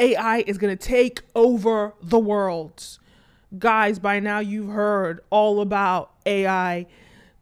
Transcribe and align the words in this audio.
AI 0.00 0.38
is 0.46 0.56
going 0.56 0.76
to 0.76 0.82
take 0.82 1.20
over 1.34 1.94
the 2.02 2.18
world. 2.18 2.98
Guys, 3.58 3.98
by 3.98 4.18
now 4.18 4.38
you've 4.38 4.70
heard 4.70 5.20
all 5.28 5.60
about 5.60 6.12
AI. 6.24 6.86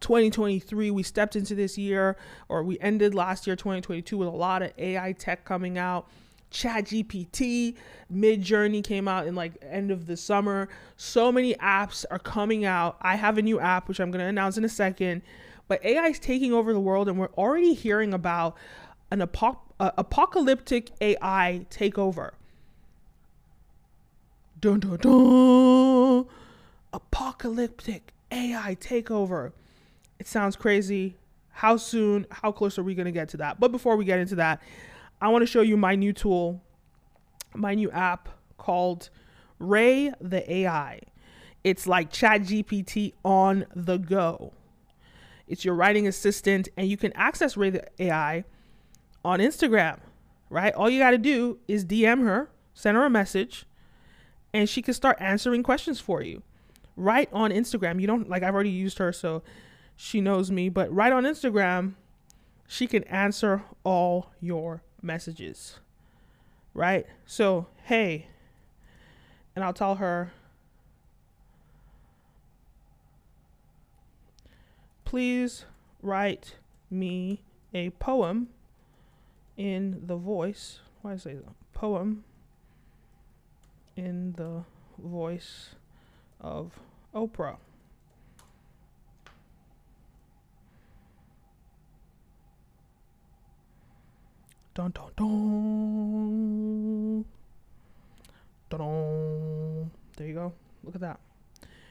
2023, 0.01 0.91
we 0.91 1.03
stepped 1.05 1.37
into 1.37 1.55
this 1.55 1.79
year, 1.79 2.17
or 2.49 2.65
we 2.65 2.79
ended 2.81 3.15
last 3.15 3.47
year, 3.47 3.55
2022, 3.55 4.17
with 4.17 4.27
a 4.27 4.33
lot 4.33 4.63
of 4.63 4.73
AI 4.77 5.13
tech 5.13 5.45
coming 5.45 5.79
out. 5.79 6.09
Chat 6.51 6.87
GPT, 6.87 7.77
Midjourney 8.13 8.83
came 8.83 9.07
out 9.07 9.27
in 9.29 9.37
like 9.37 9.53
end 9.63 9.93
of 9.93 10.07
the 10.07 10.17
summer. 10.17 10.69
So 10.97 11.31
many 11.31 11.55
apps 11.55 12.05
are 12.11 12.19
coming 12.19 12.65
out. 12.65 12.97
I 13.01 13.15
have 13.15 13.39
a 13.39 13.43
new 13.43 13.61
app, 13.61 13.87
which 13.87 14.01
I'm 14.01 14.11
going 14.11 14.21
to 14.21 14.29
announce 14.29 14.57
in 14.57 14.65
a 14.65 14.69
second. 14.69 15.23
But 15.69 15.85
AI 15.85 16.07
is 16.09 16.19
taking 16.19 16.53
over 16.53 16.73
the 16.73 16.81
world, 16.81 17.09
and 17.09 17.19
we're 17.21 17.33
already 17.37 17.75
hearing 17.75 18.13
about 18.13 18.57
an 19.13 19.23
apo- 19.23 19.61
uh, 19.79 19.93
apocalyptic 19.97 20.91
AI 21.01 21.67
takeover. 21.71 22.33
Dun 24.61 24.81
dun 24.81 24.97
dun! 24.97 26.27
Apocalyptic 26.93 28.13
AI 28.33 28.77
takeover. 28.81 29.53
It 30.19 30.27
sounds 30.27 30.57
crazy. 30.57 31.17
How 31.51 31.77
soon? 31.77 32.27
How 32.31 32.51
close 32.51 32.79
are 32.79 32.83
we 32.83 32.95
going 32.95 33.07
to 33.07 33.13
get 33.13 33.29
to 33.31 33.37
that? 33.37 33.61
But 33.61 33.71
before 33.71 33.97
we 33.97 34.05
get 34.05 34.19
into 34.19 34.35
that, 34.37 34.61
I 35.21 35.29
want 35.29 35.43
to 35.43 35.47
show 35.47 35.61
you 35.61 35.77
my 35.77 35.95
new 35.95 36.13
tool, 36.13 36.63
my 37.55 37.75
new 37.75 37.91
app 37.91 38.29
called 38.57 39.11
Rae 39.59 40.13
the 40.21 40.51
AI. 40.53 41.01
It's 41.63 41.87
like 41.87 42.11
ChatGPT 42.11 43.13
on 43.25 43.67
the 43.77 43.99
go. 43.99 44.53
It's 45.47 45.65
your 45.65 45.75
writing 45.75 46.07
assistant, 46.07 46.69
and 46.77 46.89
you 46.89 46.97
can 46.97 47.13
access 47.13 47.57
Rae 47.57 47.71
the 47.71 47.85
AI 47.99 48.45
on 49.25 49.41
Instagram, 49.41 49.99
right? 50.51 50.75
All 50.75 50.89
you 50.91 50.99
got 50.99 51.11
to 51.11 51.19
do 51.19 51.59
is 51.69 51.85
DM 51.85 52.23
her, 52.23 52.51
send 52.75 52.97
her 52.97 53.05
a 53.05 53.11
message, 53.11 53.67
and 54.59 54.69
she 54.69 54.83
can 54.83 54.93
start 54.93 55.17
answering 55.21 55.63
questions 55.63 56.01
for 56.01 56.21
you 56.21 56.43
right 56.97 57.29
on 57.33 57.53
Instagram. 57.53 58.01
You 58.01 58.09
don't 58.09 58.29
like 58.29 58.43
I've 58.43 58.55
already 58.55 58.71
used 58.71 58.99
her, 58.99 59.13
so 59.13 59.45
she 59.95 60.21
knows 60.21 60.51
me, 60.51 60.69
but 60.69 60.93
right 60.93 61.13
on 61.13 61.23
Instagram, 61.23 61.95
she 62.67 62.89
can 62.89 63.05
answer 63.05 63.63
all 63.85 64.33
your 64.41 64.83
messages. 65.01 65.79
Right? 66.75 67.07
So, 67.25 67.69
hey, 67.85 68.27
and 69.55 69.65
I'll 69.65 69.73
tell 69.73 69.95
her, 69.95 70.33
please 75.05 75.67
write 76.03 76.57
me 76.91 77.45
a 77.73 77.91
poem 77.91 78.49
in 79.57 80.03
the 80.05 80.17
voice. 80.17 80.81
Why 81.03 81.13
did 81.13 81.21
I 81.21 81.23
say? 81.23 81.37
Poem 81.75 82.25
in 83.99 84.33
the 84.37 84.63
voice 84.97 85.71
of 86.41 86.79
Oprah. 87.13 87.57
Dun 94.75 94.93
dun 94.93 95.11
dun. 95.17 96.45
Dun 98.71 98.79
dun. 98.79 99.91
There 100.17 100.27
you 100.29 100.35
go. 100.35 100.53
Look 100.85 100.95
at 100.95 101.01
that. 101.01 101.19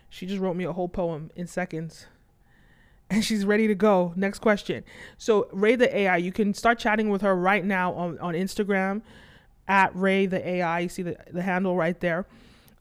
She 0.09 0.25
just 0.25 0.39
wrote 0.39 0.55
me 0.55 0.63
a 0.63 0.71
whole 0.71 0.87
poem 0.87 1.29
in 1.35 1.45
seconds. 1.47 2.07
And 3.09 3.23
she's 3.23 3.45
ready 3.45 3.67
to 3.67 3.75
go. 3.75 4.11
Next 4.17 4.39
question. 4.39 4.83
So 5.17 5.47
Rae 5.53 5.77
the 5.77 5.97
AI, 5.97 6.17
you 6.17 6.33
can 6.33 6.53
start 6.53 6.77
chatting 6.77 7.09
with 7.09 7.21
her 7.21 7.33
right 7.33 7.63
now 7.63 7.93
on, 7.93 8.19
on 8.19 8.33
Instagram 8.33 9.01
at 9.67 9.95
Rae 9.95 10.25
the 10.25 10.47
AI. 10.47 10.79
You 10.79 10.89
see 10.89 11.03
the, 11.03 11.17
the 11.31 11.41
handle 11.41 11.75
right 11.75 11.99
there. 11.99 12.25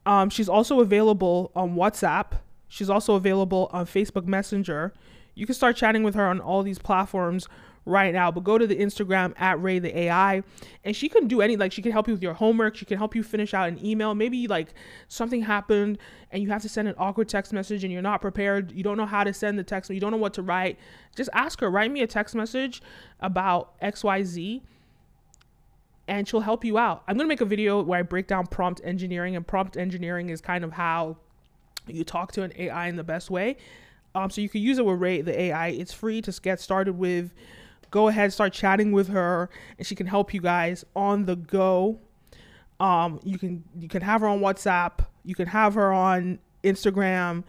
Um, 0.05 0.31
she's 0.31 0.49
also 0.49 0.81
available 0.81 1.51
on 1.55 1.75
WhatsApp. 1.75 2.39
She's 2.69 2.91
also 2.91 3.15
available 3.15 3.69
on 3.73 3.87
Facebook 3.87 4.27
Messenger. 4.27 4.93
You 5.35 5.47
can 5.47 5.55
start 5.55 5.77
chatting 5.77 6.03
with 6.03 6.15
her 6.15 6.27
on 6.27 6.41
all 6.41 6.63
these 6.63 6.79
platforms 6.79 7.49
right 7.87 8.13
now. 8.13 8.31
But 8.31 8.45
go 8.45 8.59
to 8.59 8.67
the 8.67 8.77
Instagram 8.77 9.33
at 9.41 9.63
Rae 9.63 9.79
the 9.79 9.97
AI, 9.99 10.43
and 10.85 10.95
she 10.95 11.09
can 11.09 11.29
do 11.29 11.41
any 11.41 11.57
like 11.57 11.73
she 11.73 11.81
can 11.81 11.93
help 11.93 12.09
you 12.09 12.15
with 12.15 12.23
your 12.23 12.35
homework. 12.35 12.77
She 12.77 12.85
can 12.85 12.99
help 12.99 13.15
you 13.15 13.23
finish 13.23 13.55
out 13.55 13.69
an 13.69 13.85
email. 13.85 14.15
Maybe 14.15 14.47
like 14.47 14.75
something 15.09 15.43
happened 15.43 15.99
and 16.31 16.43
you 16.43 16.51
have 16.51 16.63
to 16.63 16.69
send 16.69 16.89
an 16.89 16.95
awkward 16.99 17.29
text 17.29 17.53
message 17.53 17.85
and 17.85 17.93
you're 17.93 18.03
not 18.03 18.21
prepared. 18.21 18.73
You 18.73 18.83
don't 18.83 18.97
know 18.97 19.07
how 19.07 19.25
to 19.25 19.33
send 19.33 19.59
the 19.59 19.65
text. 19.65 19.91
You 19.91 20.01
don't 20.01 20.11
know 20.11 20.17
what 20.19 20.35
to 20.35 20.43
write. 20.43 20.79
Just 21.15 21.31
ask 21.33 21.61
her. 21.61 21.71
Write 21.71 21.91
me 21.91 22.03
a 22.03 22.07
text 22.07 22.35
message 22.35 22.83
about 23.21 23.75
X 23.81 24.05
Y 24.05 24.23
Z 24.25 24.63
and 26.09 26.27
she'll 26.29 26.41
help 26.41 26.65
you 26.65 26.79
out. 26.79 27.03
I'm 27.09 27.17
going 27.17 27.25
to 27.25 27.29
make 27.29 27.41
a 27.41 27.47
video 27.47 27.83
where 27.83 27.99
I 27.99 28.03
break 28.03 28.27
down 28.27 28.47
prompt 28.47 28.81
engineering, 28.85 29.37
and 29.37 29.47
prompt 29.47 29.77
engineering 29.77 30.31
is 30.31 30.41
kind 30.41 30.65
of 30.65 30.73
how 30.73 31.17
you 31.87 32.05
talk 32.05 32.33
to 32.33 32.43
an 32.43 32.53
AI 32.57 32.89
in 32.89 32.97
the 32.97 33.05
best 33.05 33.31
way. 33.31 33.57
Um, 34.15 34.31
so 34.31 34.41
you 34.41 34.49
can 34.49 34.63
use 34.63 34.79
it 34.79 34.85
with 34.85 34.99
Rae 34.99 35.21
the 35.21 35.39
AI. 35.39 35.69
It's 35.69 35.93
free 35.93 36.23
to 36.23 36.41
get 36.41 36.61
started 36.61 36.95
with. 36.95 37.33
Go 37.91 38.09
ahead, 38.09 38.33
start 38.33 38.53
chatting 38.53 38.93
with 38.93 39.09
her, 39.09 39.49
and 39.79 39.87
she 39.87 39.95
can 39.95 40.07
help 40.07 40.35
you 40.35 40.41
guys 40.41 40.85
on 40.95 41.27
the 41.27 41.37
go. 41.37 42.01
Um, 42.81 43.21
you 43.23 43.39
can 43.39 43.65
you 43.79 43.89
can 43.89 44.03
have 44.03 44.23
her 44.23 44.27
on 44.27 44.41
WhatsApp. 44.41 45.07
You 45.25 45.35
can 45.35 45.49
have 45.49 45.75
her 45.75 45.93
on 45.93 46.39
Instagram. 46.65 47.45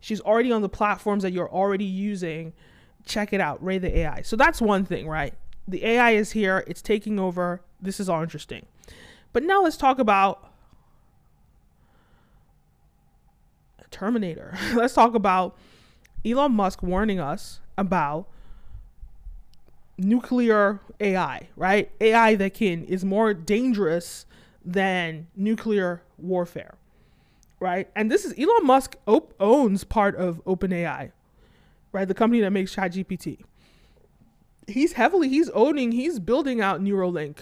She's 0.00 0.20
already 0.20 0.52
on 0.52 0.62
the 0.62 0.68
platforms 0.68 1.22
that 1.22 1.32
you're 1.32 1.50
already 1.50 1.84
using. 1.84 2.52
Check 3.04 3.32
it 3.32 3.40
out, 3.40 3.62
Rae 3.62 3.78
the 3.78 3.98
AI. 3.98 4.22
So 4.22 4.36
that's 4.36 4.60
one 4.60 4.84
thing, 4.84 5.06
right? 5.06 5.34
The 5.66 5.84
AI 5.84 6.12
is 6.12 6.32
here. 6.32 6.64
It's 6.66 6.82
taking 6.82 7.18
over. 7.18 7.62
This 7.80 7.98
is 8.00 8.08
all 8.08 8.22
interesting. 8.22 8.66
But 9.32 9.42
now 9.42 9.62
let's 9.62 9.76
talk 9.76 9.98
about 9.98 10.50
Terminator. 13.90 14.56
let's 14.74 14.94
talk 14.94 15.14
about 15.14 15.56
Elon 16.24 16.52
Musk 16.52 16.82
warning 16.82 17.20
us 17.20 17.60
about 17.78 18.28
nuclear 19.96 20.80
AI, 21.00 21.48
right? 21.56 21.90
AI 22.00 22.34
that 22.34 22.54
can 22.54 22.84
is 22.84 23.04
more 23.04 23.32
dangerous 23.32 24.26
than 24.64 25.28
nuclear 25.36 26.02
warfare, 26.18 26.74
right? 27.60 27.88
And 27.94 28.10
this 28.10 28.24
is 28.24 28.34
Elon 28.38 28.66
Musk 28.66 28.96
op- 29.06 29.34
owns 29.38 29.84
part 29.84 30.16
of 30.16 30.44
OpenAI, 30.44 31.12
right? 31.92 32.08
The 32.08 32.14
company 32.14 32.40
that 32.40 32.50
makes 32.50 32.74
ChatGPT. 32.74 33.44
He's 34.66 34.92
heavily 34.92 35.28
he's 35.28 35.50
owning 35.50 35.92
he's 35.92 36.18
building 36.18 36.60
out 36.60 36.80
Neuralink, 36.80 37.38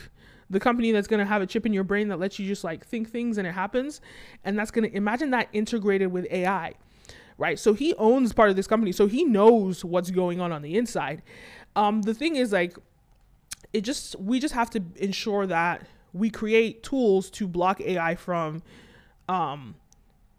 the 0.50 0.60
company 0.60 0.92
that's 0.92 1.06
to 1.20 1.24
have 1.24 1.42
a 1.42 1.46
chip 1.46 1.64
in 1.66 1.72
your 1.72 1.84
brain 1.84 2.08
that 2.08 2.18
lets 2.18 2.38
you 2.38 2.46
just 2.46 2.64
like 2.64 2.84
think 2.84 3.10
things 3.10 3.38
and 3.38 3.46
it 3.46 3.52
happens, 3.52 4.00
and 4.44 4.58
that's 4.58 4.70
to 4.90 4.96
imagine 4.96 5.30
that 5.30 5.48
integrated 5.52 6.12
with 6.12 6.26
AI. 6.30 6.74
Right, 7.38 7.58
so 7.58 7.72
he 7.72 7.94
owns 7.94 8.32
part 8.32 8.50
of 8.50 8.56
this 8.56 8.66
company, 8.66 8.92
so 8.92 9.06
he 9.06 9.24
knows 9.24 9.84
what's 9.84 10.10
going 10.10 10.40
on 10.40 10.52
on 10.52 10.62
the 10.62 10.76
inside. 10.76 11.22
Um, 11.74 12.02
the 12.02 12.14
thing 12.14 12.36
is, 12.36 12.52
like, 12.52 12.76
it 13.72 13.80
just 13.80 14.20
we 14.20 14.38
just 14.38 14.54
have 14.54 14.68
to 14.70 14.82
ensure 14.96 15.46
that 15.46 15.86
we 16.12 16.30
create 16.30 16.82
tools 16.82 17.30
to 17.30 17.48
block 17.48 17.80
AI 17.80 18.14
from 18.14 18.62
um, 19.28 19.74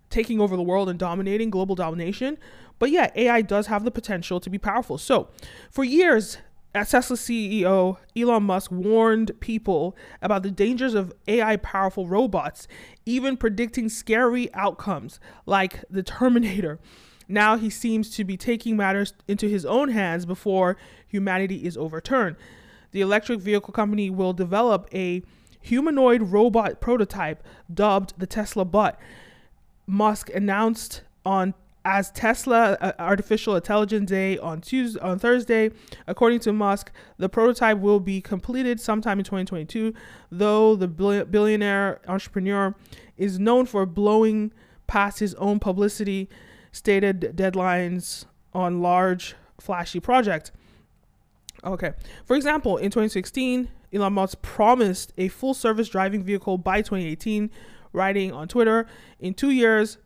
taking 0.09 0.39
over 0.39 0.55
the 0.55 0.63
world 0.63 0.87
and 0.89 0.99
dominating 0.99 1.49
global 1.49 1.75
domination. 1.75 2.37
But 2.79 2.91
yeah, 2.91 3.11
AI 3.15 3.41
does 3.41 3.67
have 3.67 3.83
the 3.83 3.91
potential 3.91 4.39
to 4.39 4.49
be 4.49 4.57
powerful. 4.57 4.97
So 4.97 5.29
for 5.71 5.83
years, 5.83 6.37
as 6.73 6.89
Tesla 6.89 7.15
CEO 7.15 7.97
Elon 8.17 8.43
Musk 8.43 8.71
warned 8.71 9.39
people 9.39 9.95
about 10.21 10.43
the 10.43 10.51
dangers 10.51 10.93
of 10.93 11.13
AI 11.27 11.57
powerful 11.57 12.07
robots, 12.07 12.67
even 13.05 13.37
predicting 13.37 13.89
scary 13.89 14.53
outcomes 14.53 15.19
like 15.45 15.83
the 15.89 16.03
Terminator. 16.03 16.79
Now 17.27 17.57
he 17.57 17.69
seems 17.69 18.09
to 18.11 18.23
be 18.23 18.37
taking 18.37 18.75
matters 18.75 19.13
into 19.27 19.47
his 19.47 19.65
own 19.65 19.89
hands 19.89 20.25
before 20.25 20.77
humanity 21.07 21.65
is 21.65 21.77
overturned. 21.77 22.35
The 22.91 23.01
electric 23.01 23.39
vehicle 23.39 23.73
company 23.73 24.09
will 24.09 24.33
develop 24.33 24.87
a 24.93 25.23
humanoid 25.61 26.21
robot 26.21 26.81
prototype 26.81 27.43
dubbed 27.73 28.13
the 28.17 28.27
Tesla 28.27 28.65
Bot. 28.65 28.99
Musk 29.87 30.29
announced 30.33 31.01
on 31.25 31.53
as 31.85 32.11
Tesla 32.11 32.77
uh, 32.79 32.91
Artificial 32.99 33.55
Intelligence 33.55 34.09
Day 34.09 34.37
on 34.37 34.61
Tuesday 34.61 34.99
on 35.01 35.19
Thursday. 35.19 35.71
According 36.07 36.39
to 36.41 36.53
Musk, 36.53 36.91
the 37.17 37.29
prototype 37.29 37.79
will 37.79 37.99
be 37.99 38.21
completed 38.21 38.79
sometime 38.79 39.19
in 39.19 39.25
2022. 39.25 39.93
Though 40.31 40.75
the 40.75 40.87
billionaire 40.87 41.99
entrepreneur 42.07 42.75
is 43.17 43.39
known 43.39 43.65
for 43.65 43.85
blowing 43.85 44.53
past 44.87 45.19
his 45.19 45.33
own 45.35 45.59
publicity 45.59 46.29
stated 46.71 47.33
deadlines 47.35 48.25
on 48.53 48.81
large 48.81 49.35
flashy 49.59 49.99
projects. 49.99 50.51
Okay. 51.63 51.93
For 52.25 52.35
example, 52.35 52.77
in 52.77 52.91
2016, 52.91 53.69
Elon 53.93 54.13
Musk 54.13 54.41
promised 54.41 55.13
a 55.17 55.27
full 55.27 55.53
service 55.53 55.87
driving 55.87 56.23
vehicle 56.23 56.57
by 56.57 56.81
2018, 56.81 57.49
writing 57.93 58.31
on 58.31 58.47
Twitter, 58.47 58.87
in 59.19 59.33
2 59.33 59.51
years 59.51 59.97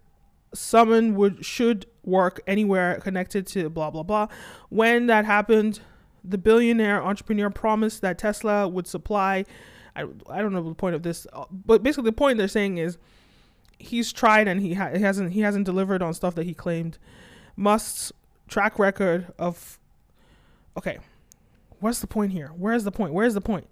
someone 0.53 1.15
would 1.15 1.45
should 1.45 1.85
work 2.03 2.41
anywhere 2.47 2.99
connected 2.99 3.45
to 3.47 3.69
blah 3.69 3.89
blah 3.89 4.03
blah. 4.03 4.27
When 4.69 5.07
that 5.07 5.25
happened, 5.25 5.79
the 6.23 6.37
billionaire 6.37 7.03
entrepreneur 7.03 7.49
promised 7.49 8.01
that 8.01 8.17
Tesla 8.17 8.67
would 8.67 8.87
supply 8.87 9.45
I, 9.97 10.03
I 10.29 10.41
don't 10.41 10.53
know 10.53 10.61
the 10.61 10.75
point 10.75 10.95
of 10.95 11.01
this, 11.01 11.25
uh, 11.33 11.45
but 11.51 11.81
basically 11.81 12.09
the 12.09 12.13
point 12.13 12.37
they're 12.37 12.47
saying 12.47 12.77
is 12.77 12.99
he's 13.79 14.13
tried 14.13 14.47
and 14.47 14.61
he, 14.61 14.75
ha- 14.75 14.91
he 14.93 15.01
hasn't 15.01 15.33
he 15.33 15.41
hasn't 15.41 15.65
delivered 15.65 16.03
on 16.03 16.13
stuff 16.13 16.35
that 16.35 16.45
he 16.45 16.53
claimed. 16.53 16.99
Musk's 17.55 18.13
track 18.47 18.77
record 18.77 19.33
of 19.39 19.79
okay, 20.77 20.99
what's 21.79 21.99
the 21.99 22.07
point 22.07 22.31
here? 22.31 22.51
Where's 22.55 22.83
the 22.83 22.91
point? 22.91 23.11
Where's 23.11 23.33
the 23.33 23.41
point? 23.41 23.67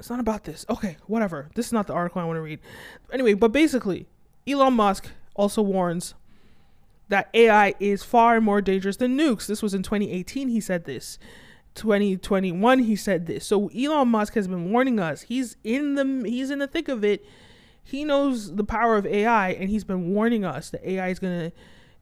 It's 0.00 0.10
not 0.10 0.18
about 0.18 0.42
this. 0.42 0.66
Okay, 0.68 0.96
whatever. 1.06 1.48
This 1.54 1.66
is 1.66 1.72
not 1.72 1.86
the 1.86 1.92
article 1.92 2.20
I 2.20 2.24
want 2.24 2.36
to 2.36 2.42
read. 2.42 2.58
Anyway, 3.12 3.34
but 3.34 3.52
basically, 3.52 4.08
Elon 4.48 4.74
Musk 4.74 5.10
also 5.34 5.62
warns 5.62 6.14
that 7.08 7.28
AI 7.34 7.74
is 7.78 8.02
far 8.02 8.40
more 8.40 8.60
dangerous 8.60 8.96
than 8.96 9.18
nukes. 9.18 9.46
This 9.46 9.62
was 9.62 9.74
in 9.74 9.82
2018. 9.82 10.48
He 10.48 10.60
said 10.60 10.84
this. 10.84 11.18
2021 11.74 12.80
he 12.80 12.96
said 12.96 13.26
this. 13.26 13.46
So 13.46 13.68
Elon 13.68 14.08
Musk 14.08 14.34
has 14.34 14.46
been 14.46 14.70
warning 14.70 15.00
us. 15.00 15.22
He's 15.22 15.56
in 15.64 15.94
the 15.94 16.28
he's 16.28 16.50
in 16.50 16.58
the 16.58 16.66
thick 16.66 16.88
of 16.88 17.04
it. 17.04 17.24
He 17.82 18.04
knows 18.04 18.54
the 18.56 18.64
power 18.64 18.96
of 18.96 19.06
AI 19.06 19.50
and 19.50 19.70
he's 19.70 19.84
been 19.84 20.14
warning 20.14 20.44
us 20.44 20.70
that 20.70 20.86
AI 20.86 21.08
is 21.08 21.18
going 21.18 21.50
to 21.50 21.56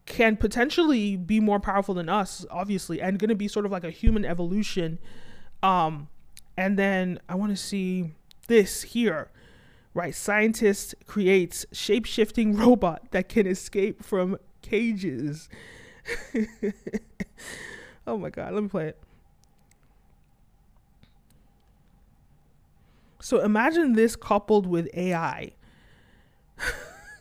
can 0.06 0.36
potentially 0.36 1.16
be 1.16 1.38
more 1.38 1.60
powerful 1.60 1.94
than 1.94 2.08
us 2.08 2.44
obviously 2.50 3.00
and 3.00 3.18
going 3.18 3.28
to 3.28 3.34
be 3.34 3.46
sort 3.46 3.64
of 3.64 3.70
like 3.70 3.84
a 3.84 3.90
human 3.90 4.24
evolution 4.24 4.98
um 5.62 6.08
and 6.56 6.78
then 6.78 7.20
I 7.28 7.36
want 7.36 7.52
to 7.52 7.56
see 7.56 8.12
this 8.48 8.82
here. 8.82 9.30
Right, 10.00 10.14
scientist 10.14 10.94
creates 11.06 11.66
shape-shifting 11.72 12.56
robot 12.56 13.10
that 13.10 13.28
can 13.28 13.46
escape 13.46 14.02
from 14.02 14.38
cages. 14.62 15.50
oh 18.06 18.16
my 18.16 18.30
god, 18.30 18.54
let 18.54 18.62
me 18.62 18.70
play 18.70 18.86
it. 18.86 18.98
So 23.20 23.40
imagine 23.40 23.92
this 23.92 24.16
coupled 24.16 24.66
with 24.66 24.88
AI. 24.94 25.50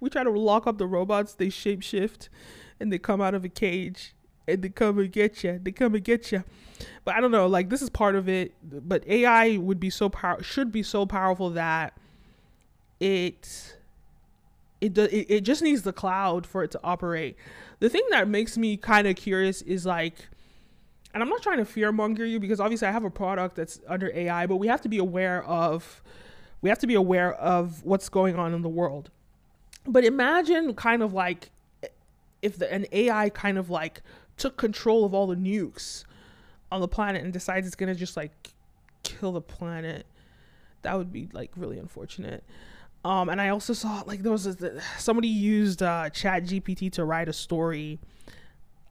we 0.00 0.10
try 0.10 0.24
to 0.24 0.30
lock 0.30 0.66
up 0.66 0.78
the 0.78 0.88
robots, 0.88 1.34
they 1.34 1.50
shapeshift 1.50 2.28
and 2.80 2.92
they 2.92 2.98
come 2.98 3.20
out 3.20 3.34
of 3.34 3.44
a 3.44 3.48
cage 3.48 4.12
and 4.50 4.62
they 4.62 4.68
come 4.68 4.98
and 4.98 5.12
get 5.12 5.42
you. 5.44 5.60
They 5.62 5.72
come 5.72 5.94
and 5.94 6.04
get 6.04 6.32
you. 6.32 6.44
But 7.04 7.14
I 7.14 7.20
don't 7.20 7.30
know, 7.30 7.46
like 7.46 7.68
this 7.70 7.82
is 7.82 7.90
part 7.90 8.14
of 8.14 8.28
it, 8.28 8.54
but 8.62 9.06
AI 9.06 9.56
would 9.56 9.80
be 9.80 9.90
so 9.90 10.08
power 10.08 10.42
should 10.42 10.72
be 10.72 10.82
so 10.82 11.06
powerful 11.06 11.50
that 11.50 11.96
it 12.98 13.76
it, 14.80 14.94
do, 14.94 15.04
it 15.04 15.26
it 15.28 15.40
just 15.42 15.62
needs 15.62 15.82
the 15.82 15.92
cloud 15.92 16.46
for 16.46 16.62
it 16.62 16.70
to 16.72 16.80
operate. 16.82 17.36
The 17.80 17.88
thing 17.88 18.02
that 18.10 18.28
makes 18.28 18.56
me 18.56 18.76
kind 18.76 19.06
of 19.06 19.16
curious 19.16 19.62
is 19.62 19.86
like 19.86 20.28
and 21.12 21.22
I'm 21.22 21.28
not 21.28 21.42
trying 21.42 21.58
to 21.58 21.64
fearmonger 21.64 22.28
you 22.28 22.38
because 22.38 22.60
obviously 22.60 22.86
I 22.88 22.92
have 22.92 23.04
a 23.04 23.10
product 23.10 23.56
that's 23.56 23.80
under 23.88 24.14
AI, 24.14 24.46
but 24.46 24.56
we 24.56 24.68
have 24.68 24.80
to 24.82 24.88
be 24.88 24.98
aware 24.98 25.42
of 25.44 26.02
we 26.62 26.68
have 26.68 26.78
to 26.80 26.86
be 26.86 26.94
aware 26.94 27.34
of 27.34 27.82
what's 27.84 28.08
going 28.08 28.36
on 28.36 28.54
in 28.54 28.62
the 28.62 28.68
world. 28.68 29.10
But 29.86 30.04
imagine 30.04 30.74
kind 30.74 31.02
of 31.02 31.12
like 31.12 31.50
if 32.42 32.58
the, 32.58 32.72
an 32.72 32.86
AI 32.92 33.30
kind 33.30 33.58
of 33.58 33.70
like 33.70 34.02
took 34.40 34.56
control 34.56 35.04
of 35.04 35.14
all 35.14 35.26
the 35.26 35.36
nukes 35.36 36.04
on 36.72 36.80
the 36.80 36.88
planet 36.88 37.22
and 37.22 37.32
decides 37.32 37.66
it's 37.66 37.76
gonna 37.76 37.94
just 37.94 38.16
like 38.16 38.50
kill 39.02 39.32
the 39.32 39.40
planet. 39.40 40.06
That 40.82 40.96
would 40.96 41.12
be 41.12 41.28
like 41.32 41.52
really 41.56 41.78
unfortunate. 41.78 42.42
Um, 43.04 43.28
and 43.28 43.40
I 43.40 43.48
also 43.48 43.72
saw 43.72 44.02
like 44.06 44.22
there 44.22 44.32
was 44.32 44.46
a, 44.46 44.80
somebody 44.98 45.28
used 45.28 45.82
uh, 45.82 46.10
Chat 46.10 46.44
GPT 46.44 46.92
to 46.92 47.04
write 47.04 47.28
a 47.28 47.32
story, 47.32 47.98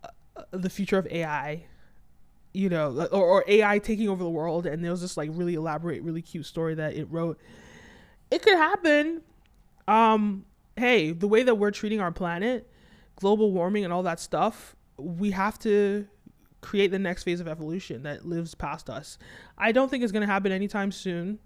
uh, 0.04 0.44
the 0.52 0.70
future 0.70 0.98
of 0.98 1.08
AI 1.08 1.66
you 2.54 2.70
know, 2.70 3.08
or, 3.12 3.24
or 3.24 3.44
AI 3.48 3.80
taking 3.80 4.10
over 4.10 4.24
the 4.24 4.30
world. 4.30 4.66
And 4.66 4.84
there 4.84 4.92
was 4.92 5.02
this 5.02 5.18
like 5.18 5.30
really 5.34 5.56
elaborate, 5.56 6.02
really 6.04 6.22
cute 6.22 6.46
story 6.46 6.76
that 6.76 6.94
it 6.96 7.06
wrote. 7.10 7.40
It 8.32 8.42
could 8.42 8.58
happen. 8.58 9.22
Um, 9.88 10.46
hey, 10.76 11.12
the 11.12 11.28
way 11.28 11.44
that 11.44 11.56
we're 11.56 11.72
treating 11.72 12.00
our 12.00 12.12
planet, 12.12 12.68
global 13.16 13.52
warming 13.52 13.84
and 13.84 13.94
all 13.94 14.04
that 14.04 14.20
stuff, 14.20 14.76
we 15.00 15.32
have 15.32 15.60
to 15.60 16.08
create 16.62 16.92
the 16.92 17.00
next 17.00 17.24
phase 17.24 17.40
of 17.40 17.48
evolution 17.48 18.04
that 18.04 18.26
lives 18.26 18.54
past 18.54 18.90
us. 18.90 19.18
I 19.58 19.72
don't 19.72 19.90
think 19.90 20.04
it's 20.04 20.12
going 20.12 20.28
to 20.28 20.32
happen 20.32 20.52
anytime 20.52 20.92
soon. 20.92 21.40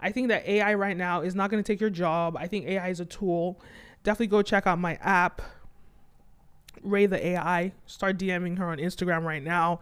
I 0.00 0.10
think 0.10 0.28
that 0.28 0.46
AI 0.46 0.74
right 0.74 0.96
now 0.96 1.22
is 1.22 1.34
not 1.34 1.50
going 1.50 1.62
to 1.62 1.66
take 1.66 1.80
your 1.80 1.90
job. 1.90 2.36
I 2.36 2.46
think 2.46 2.66
AI 2.66 2.88
is 2.88 3.00
a 3.00 3.04
tool. 3.04 3.60
Definitely 4.04 4.28
go 4.28 4.42
check 4.42 4.66
out 4.66 4.78
my 4.78 4.94
app, 4.96 5.42
Rae 6.82 7.06
the 7.06 7.24
AI. 7.24 7.72
Start 7.86 8.18
DMing 8.18 8.58
her 8.58 8.66
on 8.66 8.78
Instagram 8.78 9.24
right 9.24 9.42
now 9.42 9.80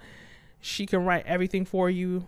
she 0.66 0.84
can 0.84 1.04
write 1.04 1.24
everything 1.26 1.64
for 1.64 1.88
you 1.88 2.26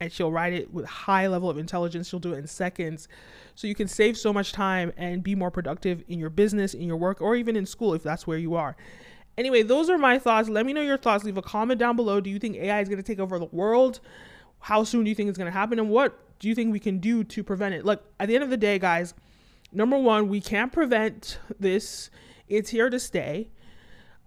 and 0.00 0.12
she'll 0.12 0.30
write 0.30 0.52
it 0.52 0.72
with 0.72 0.84
high 0.84 1.26
level 1.26 1.50
of 1.50 1.58
intelligence. 1.58 2.08
She'll 2.08 2.20
do 2.20 2.34
it 2.34 2.38
in 2.38 2.46
seconds. 2.46 3.08
So 3.54 3.66
you 3.66 3.74
can 3.74 3.88
save 3.88 4.16
so 4.16 4.32
much 4.32 4.52
time 4.52 4.92
and 4.96 5.22
be 5.22 5.34
more 5.34 5.50
productive 5.50 6.04
in 6.06 6.18
your 6.18 6.30
business, 6.30 6.74
in 6.74 6.82
your 6.82 6.96
work, 6.98 7.20
or 7.20 7.34
even 7.34 7.56
in 7.56 7.66
school 7.66 7.94
if 7.94 8.02
that's 8.02 8.26
where 8.26 8.38
you 8.38 8.54
are. 8.54 8.76
Anyway, 9.38 9.62
those 9.62 9.88
are 9.88 9.96
my 9.96 10.18
thoughts. 10.18 10.48
Let 10.48 10.66
me 10.66 10.72
know 10.72 10.80
your 10.82 10.98
thoughts. 10.98 11.22
Leave 11.22 11.38
a 11.38 11.42
comment 11.42 11.78
down 11.78 11.94
below. 11.94 12.20
Do 12.20 12.28
you 12.28 12.40
think 12.40 12.56
AI 12.56 12.80
is 12.80 12.88
going 12.88 13.00
to 13.00 13.04
take 13.04 13.20
over 13.20 13.38
the 13.38 13.46
world? 13.46 14.00
How 14.58 14.82
soon 14.82 15.04
do 15.04 15.10
you 15.10 15.14
think 15.14 15.28
it's 15.28 15.38
going 15.38 15.50
to 15.50 15.56
happen? 15.56 15.78
And 15.78 15.88
what 15.88 16.18
do 16.40 16.48
you 16.48 16.56
think 16.56 16.72
we 16.72 16.80
can 16.80 16.98
do 16.98 17.22
to 17.22 17.44
prevent 17.44 17.72
it? 17.72 17.84
Look, 17.84 18.02
at 18.18 18.26
the 18.26 18.34
end 18.34 18.42
of 18.42 18.50
the 18.50 18.56
day, 18.56 18.80
guys, 18.80 19.14
number 19.72 19.96
one, 19.96 20.28
we 20.28 20.40
can't 20.40 20.72
prevent 20.72 21.38
this, 21.60 22.10
it's 22.48 22.70
here 22.70 22.90
to 22.90 22.98
stay. 22.98 23.50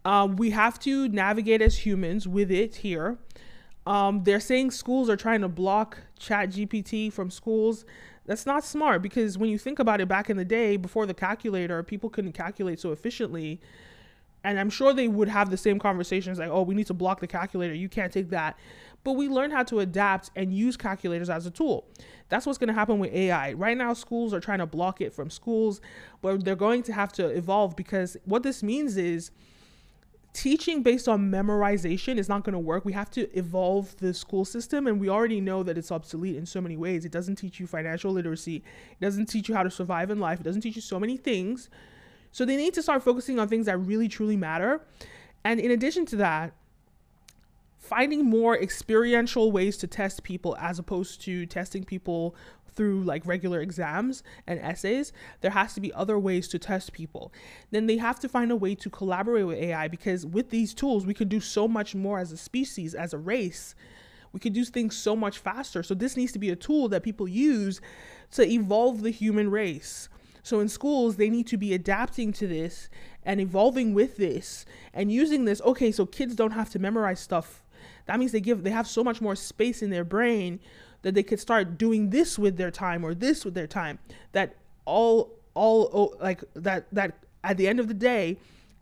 Um, 0.05 0.37
we 0.37 0.51
have 0.51 0.79
to 0.79 1.09
navigate 1.09 1.61
as 1.61 1.85
humans 1.85 2.25
with 2.25 2.49
it 2.49 2.77
here. 2.77 3.19
Um, 3.85 4.23
they're 4.23 4.39
saying 4.39 4.71
schools 4.71 5.09
are 5.09 5.17
trying 5.17 5.41
to 5.41 5.49
block 5.49 5.97
Chat 6.17 6.51
GPT 6.51 7.11
from 7.11 7.29
schools. 7.29 7.83
That's 8.25 8.45
not 8.45 8.63
smart 8.63 9.01
because 9.01 9.37
when 9.37 9.49
you 9.49 9.57
think 9.57 9.77
about 9.77 9.99
it, 9.99 10.07
back 10.07 10.29
in 10.29 10.37
the 10.37 10.45
day, 10.45 10.77
before 10.77 11.05
the 11.05 11.13
calculator, 11.13 11.83
people 11.83 12.09
couldn't 12.09 12.31
calculate 12.31 12.79
so 12.79 12.93
efficiently. 12.93 13.59
And 14.43 14.59
I'm 14.59 14.69
sure 14.69 14.93
they 14.93 15.07
would 15.07 15.27
have 15.27 15.49
the 15.51 15.57
same 15.57 15.77
conversations 15.77 16.39
like, 16.39 16.49
oh, 16.49 16.63
we 16.63 16.73
need 16.73 16.87
to 16.87 16.93
block 16.93 17.19
the 17.19 17.27
calculator. 17.27 17.73
You 17.73 17.89
can't 17.89 18.11
take 18.11 18.29
that. 18.31 18.57
But 19.03 19.13
we 19.13 19.27
learn 19.27 19.51
how 19.51 19.63
to 19.63 19.79
adapt 19.79 20.31
and 20.35 20.53
use 20.53 20.77
calculators 20.77 21.29
as 21.29 21.45
a 21.45 21.51
tool. 21.51 21.87
That's 22.29 22.45
what's 22.45 22.57
going 22.57 22.67
to 22.67 22.73
happen 22.73 22.99
with 22.99 23.11
AI. 23.13 23.53
Right 23.53 23.77
now, 23.77 23.93
schools 23.93 24.33
are 24.33 24.39
trying 24.39 24.59
to 24.59 24.65
block 24.65 25.01
it 25.01 25.13
from 25.13 25.29
schools, 25.29 25.81
but 26.21 26.43
they're 26.43 26.55
going 26.55 26.83
to 26.83 26.93
have 26.93 27.11
to 27.13 27.25
evolve 27.27 27.75
because 27.75 28.17
what 28.25 28.43
this 28.43 28.61
means 28.63 28.97
is 28.97 29.31
teaching 30.33 30.81
based 30.81 31.07
on 31.07 31.31
memorization 31.31 32.17
is 32.17 32.29
not 32.29 32.43
going 32.43 32.53
to 32.53 32.59
work. 32.59 32.85
We 32.85 32.93
have 32.93 33.11
to 33.11 33.29
evolve 33.37 33.95
the 33.97 34.13
school 34.13 34.45
system, 34.45 34.87
and 34.87 34.99
we 34.99 35.09
already 35.09 35.41
know 35.41 35.63
that 35.63 35.77
it's 35.77 35.91
obsolete 35.91 36.35
in 36.35 36.45
so 36.45 36.61
many 36.61 36.77
ways. 36.77 37.05
It 37.05 37.11
doesn't 37.11 37.35
teach 37.35 37.59
you 37.59 37.67
financial 37.67 38.11
literacy, 38.11 38.57
it 38.57 39.01
doesn't 39.01 39.25
teach 39.25 39.49
you 39.49 39.55
how 39.55 39.63
to 39.63 39.71
survive 39.71 40.09
in 40.09 40.19
life, 40.19 40.39
it 40.39 40.43
doesn't 40.43 40.61
teach 40.61 40.75
you 40.75 40.81
so 40.81 40.99
many 40.99 41.17
things. 41.17 41.69
So 42.31 42.45
they 42.45 42.55
need 42.55 42.73
to 42.75 42.81
start 42.81 43.03
focusing 43.03 43.39
on 43.39 43.47
things 43.47 43.65
that 43.65 43.77
really, 43.77 44.07
truly 44.07 44.37
matter. 44.37 44.81
And 45.43 45.59
in 45.59 45.71
addition 45.71 46.05
to 46.07 46.15
that, 46.17 46.53
finding 47.77 48.23
more 48.23 48.57
experiential 48.57 49.51
ways 49.51 49.75
to 49.77 49.87
test 49.87 50.23
people 50.23 50.55
as 50.59 50.79
opposed 50.79 51.21
to 51.21 51.45
testing 51.45 51.83
people 51.83 52.35
through 52.73 53.03
like 53.03 53.25
regular 53.25 53.59
exams 53.59 54.23
and 54.47 54.59
essays, 54.59 55.11
there 55.41 55.51
has 55.51 55.73
to 55.73 55.81
be 55.81 55.93
other 55.93 56.17
ways 56.17 56.47
to 56.47 56.59
test 56.59 56.93
people. 56.93 57.33
Then 57.71 57.87
they 57.87 57.97
have 57.97 58.19
to 58.21 58.29
find 58.29 58.51
a 58.51 58.55
way 58.55 58.75
to 58.75 58.89
collaborate 58.89 59.45
with 59.45 59.57
AI 59.57 59.87
because 59.87 60.25
with 60.25 60.51
these 60.51 60.73
tools, 60.73 61.05
we 61.05 61.13
can 61.13 61.27
do 61.27 61.39
so 61.39 61.67
much 61.67 61.93
more 61.93 62.19
as 62.19 62.31
a 62.31 62.37
species, 62.37 62.95
as 62.95 63.13
a 63.13 63.17
race. 63.17 63.75
We 64.31 64.39
can 64.39 64.53
do 64.53 64.63
things 64.63 64.95
so 64.95 65.15
much 65.15 65.39
faster. 65.39 65.83
So, 65.83 65.93
this 65.93 66.15
needs 66.15 66.31
to 66.31 66.39
be 66.39 66.49
a 66.49 66.55
tool 66.55 66.87
that 66.89 67.03
people 67.03 67.27
use 67.27 67.81
to 68.31 68.47
evolve 68.47 69.01
the 69.01 69.09
human 69.09 69.51
race. 69.51 70.07
So, 70.43 70.59
in 70.59 70.69
schools, 70.69 71.17
they 71.17 71.29
need 71.29 71.47
to 71.47 71.57
be 71.57 71.73
adapting 71.73 72.33
to 72.33 72.47
this 72.47 72.89
and 73.23 73.39
evolving 73.39 73.93
with 73.93 74.17
this 74.17 74.65
and 74.93 75.11
using 75.11 75.45
this. 75.45 75.61
Okay, 75.61 75.91
so 75.91 76.05
kids 76.05 76.35
don't 76.35 76.51
have 76.51 76.69
to 76.71 76.79
memorize 76.79 77.19
stuff. 77.19 77.63
That 78.05 78.19
means 78.19 78.31
they 78.31 78.41
give 78.41 78.63
they 78.63 78.71
have 78.71 78.87
so 78.87 79.03
much 79.03 79.21
more 79.21 79.35
space 79.35 79.81
in 79.81 79.89
their 79.89 80.03
brain 80.03 80.59
that 81.01 81.15
they 81.15 81.23
could 81.23 81.39
start 81.39 81.77
doing 81.77 82.09
this 82.09 82.37
with 82.37 82.57
their 82.57 82.71
time 82.71 83.03
or 83.03 83.13
this 83.13 83.45
with 83.45 83.53
their 83.53 83.67
time 83.67 83.99
that 84.31 84.55
all 84.85 85.31
all 85.53 85.89
oh, 85.93 86.17
like 86.21 86.43
that 86.55 86.85
that 86.91 87.17
at 87.43 87.57
the 87.57 87.67
end 87.67 87.79
of 87.79 87.87
the 87.87 87.93
day 87.93 88.37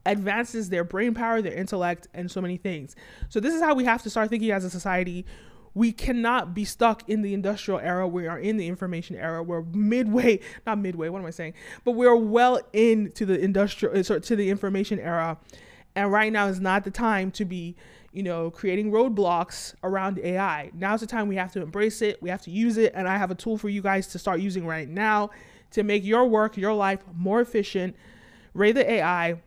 advances 0.06 0.70
their 0.70 0.84
brain 0.84 1.14
power 1.14 1.42
their 1.42 1.54
intellect 1.54 2.08
and 2.14 2.32
so 2.32 2.42
many 2.42 2.58
things 2.58 2.96
so 3.28 3.40
this 3.40 3.54
is 3.54 3.62
how 3.62 3.74
we 3.74 3.84
have 3.84 4.02
to 4.02 4.10
start 4.10 4.30
thinking 4.30 4.52
as 4.52 4.64
a 4.64 4.70
society 4.70 5.26
we 5.80 5.94
cannot 5.94 6.54
be 6.54 6.66
stuck 6.66 7.08
in 7.08 7.22
the 7.22 7.34
industrial 7.34 7.80
era 7.80 8.06
we 8.06 8.28
are 8.28 8.38
in 8.38 8.58
the 8.58 8.68
information 8.68 9.16
era 9.16 9.42
we're 9.42 9.62
midway 9.62 10.38
not 10.68 10.78
midway 10.78 11.08
what 11.08 11.20
am 11.20 11.26
i 11.26 11.30
saying 11.30 11.54
but 11.86 11.94
we're 11.94 12.16
well 12.16 12.60
into 12.74 13.26
the 13.26 13.40
industrial 13.40 13.98
uh, 13.98 14.04
sorry, 14.04 14.20
to 14.20 14.36
the 14.36 14.50
information 14.50 15.00
era 15.00 15.38
and 15.96 16.12
right 16.12 16.34
now 16.34 16.48
is 16.48 16.60
not 16.60 16.84
the 16.84 16.92
time 16.92 17.32
to 17.32 17.46
be 17.46 17.78
you 18.12 18.24
know, 18.24 18.50
creating 18.50 18.92
roadblocks 18.92 19.76
around 19.84 20.18
AI. 20.20 20.72
Now's 20.74 21.02
the 21.02 21.06
time 21.06 21.28
we 21.28 21.36
have 21.36 21.52
to 21.54 21.62
embrace 21.62 22.02
it, 22.02 22.22
we 22.22 22.30
have 22.30 22.42
to 22.42 22.52
use 22.52 22.78
it, 22.78 22.92
and 22.96 23.08
I 23.08 23.18
have 23.18 23.30
a 23.30 23.36
tool 23.36 23.58
for 23.58 23.70
you 23.70 23.82
guys 23.82 24.08
to 24.08 24.20
start 24.20 24.40
using 24.40 24.66
right 24.66 24.90
now 24.90 25.30
to 25.72 25.84
make 25.84 26.04
your 26.04 26.26
work, 26.26 26.58
your 26.58 26.74
life 26.74 27.02
more 27.14 27.40
efficient. 27.40 27.96
Rae 28.56 28.72
the 28.72 28.90
AI. 28.90 29.40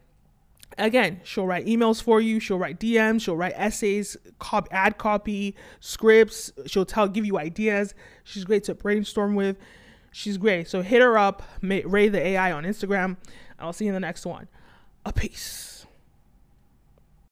Again, 0.78 1.20
she'll 1.24 1.46
write 1.46 1.66
emails 1.66 2.02
for 2.02 2.20
you. 2.20 2.40
She'll 2.40 2.58
write 2.58 2.78
DMs. 2.80 3.22
She'll 3.22 3.36
write 3.36 3.54
essays, 3.56 4.16
cop, 4.38 4.68
ad 4.70 4.98
copy, 4.98 5.54
scripts. 5.80 6.52
She'll 6.66 6.84
tell, 6.84 7.08
give 7.08 7.26
you 7.26 7.38
ideas. 7.38 7.94
She's 8.24 8.44
great 8.44 8.64
to 8.64 8.74
brainstorm 8.74 9.34
with. 9.34 9.58
She's 10.12 10.36
great. 10.36 10.68
So 10.68 10.82
hit 10.82 11.00
her 11.00 11.16
up, 11.16 11.42
Rae 11.62 12.08
the 12.08 12.20
AI 12.20 12.52
on 12.52 12.64
Instagram. 12.64 13.16
I'll 13.58 13.72
see 13.72 13.86
you 13.86 13.90
in 13.90 13.94
the 13.94 14.00
next 14.00 14.26
one. 14.26 14.48
A 15.04 15.12
peace. 15.12 15.71